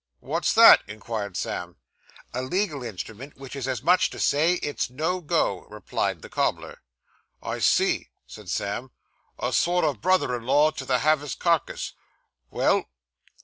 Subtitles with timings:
[0.19, 1.75] What's that?' inquired Sam.
[2.33, 6.27] 'A legal instrument, which is as much as to say, it's no go,' replied the
[6.27, 6.81] cobbler.
[7.43, 8.89] 'I see,' said Sam,
[9.37, 11.93] 'a sort of brother in law o' the have his carcass.
[12.49, 12.89] Well.